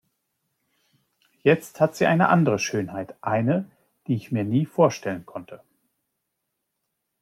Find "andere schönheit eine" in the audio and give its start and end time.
2.29-3.69